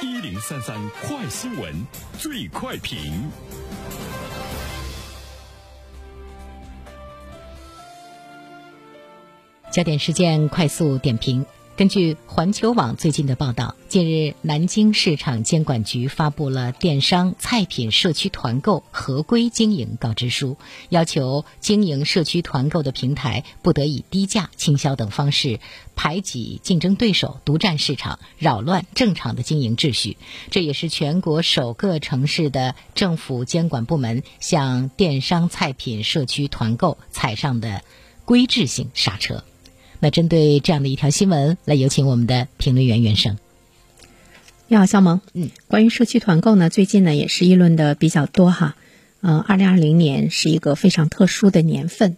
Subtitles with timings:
[0.00, 1.74] 一零三三快新闻，
[2.18, 3.28] 最快评。
[9.72, 11.44] 焦点事件快速点评。
[11.78, 20.56] 根据环球网最近的报道，近日南京市场监管局发布了电商菜品社区团购合规经营告知书，
[20.88, 25.60] 要求经营社区团购的平台不得以低价倾销等方式
[25.94, 30.16] 排挤竞争对手、独占市场、扰乱正常的经营秩序。
[30.50, 37.84] 这也是全国首个城市的政府监管部门向电商菜品社区团购踩上的
[38.24, 39.44] 规制性刹车。
[40.00, 43.36] 那针对这样的一条新闻，来有请我们的评论员袁生。
[44.68, 45.20] 你好，肖萌。
[45.32, 48.76] 嗯，关于社区团购呢，最近呢也是议论的比较多哈。
[49.20, 52.16] 嗯，二零二零年是一个非常特殊的年份，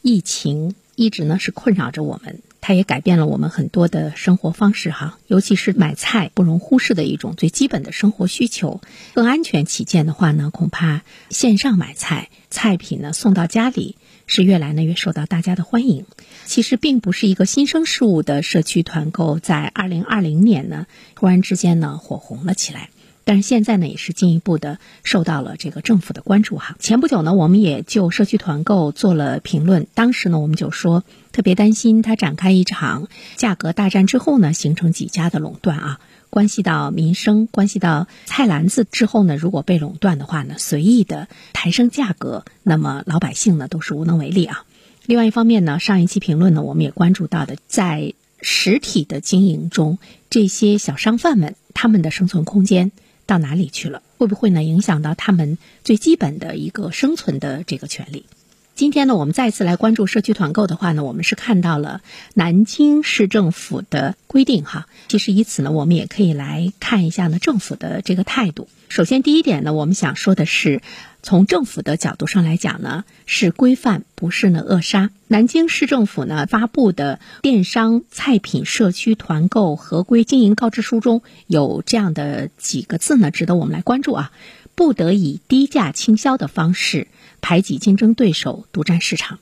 [0.00, 5.18] 疫情一直呢是困扰着我们，它也改变了我们很多的生活方式哈。
[5.26, 8.80] 尤其是买菜不容忽视的一种最基本的生活需求。
[9.12, 13.96] 更安全起见的话呢，恐怕线上买菜，菜品呢送到家里。
[14.28, 16.06] 是越来呢越受到大家的欢迎。
[16.46, 20.86] 其实并不是一个新生事物的社区团购，在二零二零年呢
[21.16, 22.88] 突然之间呢火红了起来。
[23.24, 26.76] 但是现在呢也是进一步的受到了这个政府的关注哈。
[26.78, 36.00] 前不久呢我们也就社区团购做了评论，当时呢我们就说特别担心它展开一场价格大战之后呢形成几家的垄断啊。
[36.30, 44.64] 关系到民生，关系到菜篮子之后呢，如果被垄断的话呢，随意的抬升价格，那么老百姓呢都是无能为力啊。
[45.04, 49.98] 另外一方面呢，上一期评论呢，我们也关注到的，在实体的经营中，
[50.30, 52.92] 这些小商贩们他们的生存空间
[53.32, 54.02] 到哪里去了？
[54.18, 58.26] 会不会呢影响到他们最基本的一个生存的这个权利？
[58.74, 62.02] 今天呢，我们再次来关注社区团购的话呢，我们是看到了
[62.34, 64.86] 南京市政府的规定哈。
[65.08, 68.68] 其实以此呢，我们也可以来看一下呢政府的这个态度。
[68.90, 70.82] 首先，第一点呢，我们想说的是，
[71.22, 75.10] 从政府的角度上来讲呢，是规范，不是呢扼杀。
[75.28, 84.32] 南京市政府呢发布的电商菜品社区团购合规经营告知书中有这样的几个字呢，值得我们来关注啊。
[84.74, 87.06] 不得以低价倾销的方式
[87.40, 89.38] 排挤竞争对手、独占市场。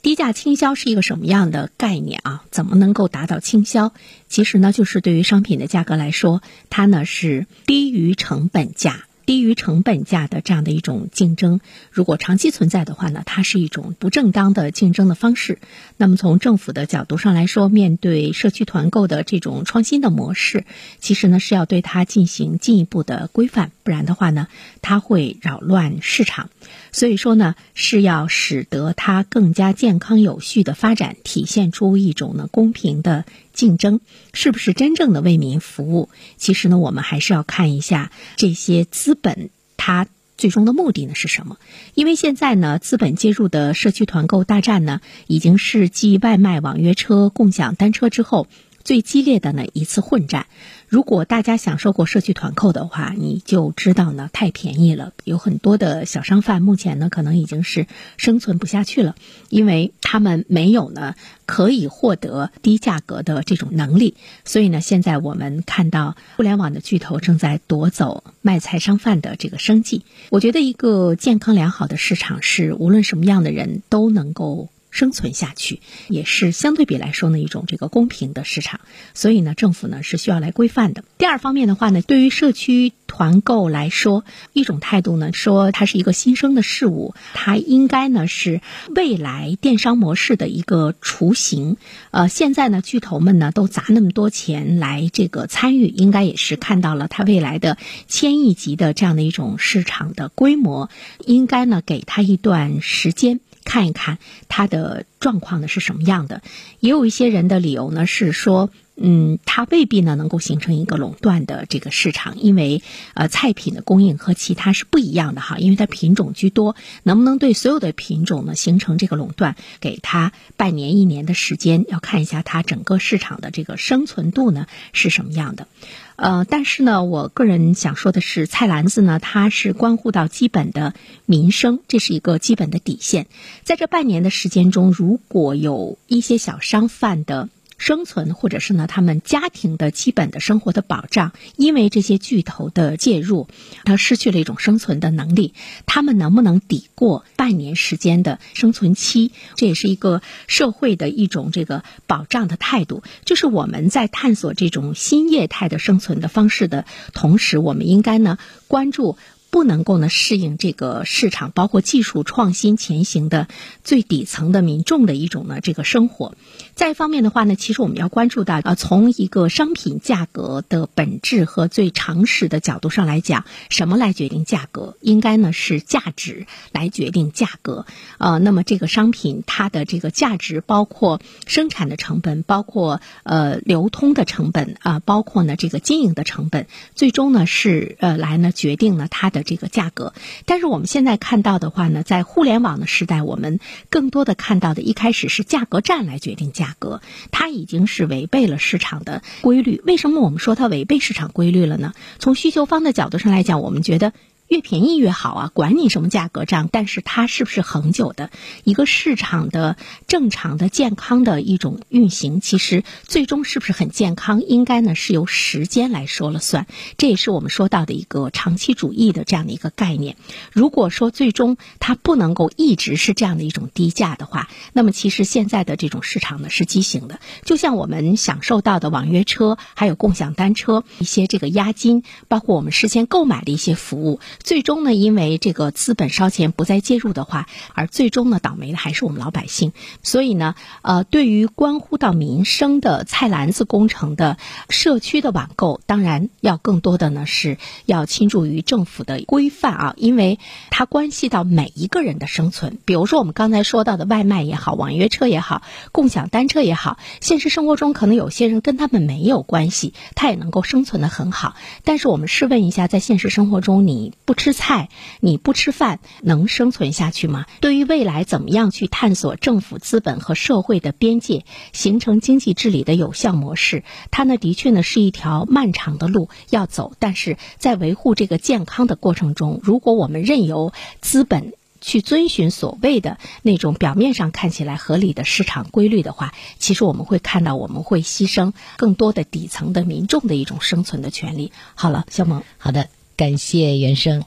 [0.00, 2.42] 低价倾销是一个什么样的概念啊？
[2.50, 3.92] 怎么能够达到倾销？
[4.28, 9.04] 其实呢，就是对于商品的价格来说，它呢是低于成本价。
[9.24, 11.60] 低于成本价的这样的一种竞争，
[11.90, 15.58] 如果长期存在的话呢，它是一种不正当的竞争的方式。
[15.96, 20.64] 那么从政府的角度上来说，面对社区团购的这种创新的模式，
[20.98, 24.48] 其实呢是要对它进行进一步的规范，不然的话呢，
[24.80, 26.50] 它会扰乱市场。
[26.92, 34.00] 所以说呢，是要使得它更加健康有序的发展，体现出一种呢公平的竞争，
[34.32, 36.10] 是不是真正的为民服务？
[36.36, 40.06] 其实呢，我们还是要看一下这些资本它
[40.36, 41.56] 最终的目的呢是什么？
[41.94, 48.46] 因为现在呢，资本介入的社区团购大战呢，已经是继外卖、网约车、共享单车之后。
[48.84, 50.46] 最激烈的呢一次混战，
[50.88, 59.14] 如果大家享受过社区团购的话，你就知道呢太便宜了，有很多的小商贩目前呢可能已经是生存不下去了，
[59.48, 61.14] 因为他们没有呢
[61.46, 70.02] 可以获得低价格的这种能力，所以呢现在我们看到互联网的巨头正在夺走卖菜商贩的这个生计。
[70.30, 74.68] 我觉得一个健康良好的市场是无论什么样的人都能够。
[74.92, 78.80] 生存下去也是相对比来说呢一种这个公平的市场，
[79.14, 81.02] 所以呢政府呢是需要来规范的。
[81.18, 88.60] 第二方面的话呢，对于社区团购来说，一种态度呢说它是一个新生的事物，它应该呢是
[88.94, 91.78] 未来电商模式的一个雏形。
[92.10, 100.90] 呃，现在呢巨头们呢都砸那么多钱来这个参与，应该也是看到了它未来的千亿级的这样的一种市场的规模，
[101.24, 103.40] 应该呢给它一段时间。
[103.64, 104.18] 看一看
[104.48, 106.42] 他的状况呢是什么样的，
[106.80, 108.70] 也有一些人的理由呢是说，
[109.04, 112.82] 嗯，它未必呢能够形成一个垄断的这个市场，因为
[113.14, 125.66] 呃菜品的供应和其他是不一样的哈，因为它品种居多，能不能对所有的品种呢形成这个垄断，给它半年一年的时间，要看一下它整个市场的这个生存度呢是什么样的。
[126.14, 130.94] 呃，但是呢，我个人想说的是，菜篮子呢，它是关乎到基本的
[131.26, 133.26] 民生，这是一个基本的底线。
[133.64, 137.48] 在这半年的时间中，如果有一些小商贩的
[137.82, 143.48] 生存，或者是呢他们家庭的基本的生活的保障，因为这些巨头的介入，
[143.82, 145.52] 他失去了一种生存的能力。
[145.84, 149.32] 他们能不能抵过半年时间的生存期？
[149.56, 153.02] 这也是一个社会的一种这个保障的态度。
[153.24, 158.38] 就是我们在探索这种新业态的生存的方式的同时，我们应该呢
[158.68, 159.18] 关注。
[159.52, 163.48] 不能够呢适应这个市场，包括技术创新前行的
[163.84, 166.34] 最底层的民众的一种呢这个生活。
[166.74, 174.96] 再一方面的话呢，其实我们要关注到啊，从一个商品价格的本质和最常识的角度上来讲，什么来决定价格？
[175.02, 177.84] 应该呢是价值来决定价格。
[178.16, 189.41] 呃，那么这个商品它的这个价值，包括生产的成本，包括呃流通的成本啊，包括呢这个经营的成本，最终呢是呃来呢决定了它的。
[189.42, 190.12] 这个价格，
[190.46, 193.60] 但是我们现在看到的话呢，在互联网的时代，我们
[193.90, 197.00] 更多的看到的，一开始是价格战来决定价格，
[197.30, 199.80] 它已经是违背了市场的规律。
[199.84, 201.92] 为什么我们说它违背市场规律了呢？
[202.18, 204.12] 从需求方的角度上来讲，我们觉得。
[204.52, 205.50] 越便宜越好啊！
[205.54, 208.28] 管你什么价格战，但是它是不是恒久的
[208.64, 209.78] 一个市场的
[210.08, 212.42] 正常的健康的一种运行？
[212.42, 216.66] 其实最终是不是很健康，应该呢是由时间来说了算。
[216.98, 220.16] 这也是我们说到的一个长期主义的这样的一个概念。
[220.52, 227.20] 如果说最终它不能够一直是这样的一种低价的话，那么其实现在的这种市场呢是畸形的。
[227.46, 234.20] 就像我们享受到的网约车，还有共享单车一些这个押金，包括我们事先购买的一些服务。
[234.42, 239.72] 最终呢，因为这个资本烧钱不再介入的话，而最终呢，倒霉的还是我们老百姓。
[240.02, 244.36] 所以呢，呃，对于关乎到民生的菜篮子工程的
[244.68, 247.56] 社区的网购，当然要更多的呢是
[247.86, 250.38] 要倾注于政府的规范啊，因为
[250.70, 252.78] 它关系到每一个人的生存。
[252.84, 255.62] 比如说我们刚才说到的外卖也好，网约车也好，
[255.92, 261.54] 共享单车也好，现实生活中可能有些人跟他们没有关系，他也能够生存的很好。
[261.84, 264.88] 但是我们试问一下，在现实生活中，你不吃菜，
[265.20, 267.44] 你不吃饭能生存下去吗？
[267.60, 271.44] 对于未来怎么样去探索政府、资本和社会的边界，
[271.74, 276.94] 形成经济治理的有效模式，它呢的确呢是一条漫长的路要走。
[276.98, 281.52] 但是在维护这个健康的过程中，如果我们任由资本
[281.82, 291.52] 去遵循所谓的那种表面上看起来合理的市场规律的话，其实我们会看到我们会牺牲更多的底层的民众的一种生存的权利。
[291.74, 294.24] 好了，肖萌，好的，感谢原生。